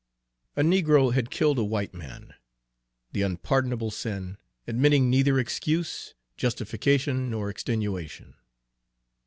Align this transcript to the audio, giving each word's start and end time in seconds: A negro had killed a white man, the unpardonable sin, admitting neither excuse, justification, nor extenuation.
A 0.55 0.63
negro 0.63 1.13
had 1.13 1.29
killed 1.29 1.59
a 1.59 1.63
white 1.63 1.93
man, 1.93 2.33
the 3.11 3.21
unpardonable 3.21 3.91
sin, 3.91 4.39
admitting 4.67 5.11
neither 5.11 5.37
excuse, 5.37 6.15
justification, 6.37 7.29
nor 7.29 7.51
extenuation. 7.51 8.33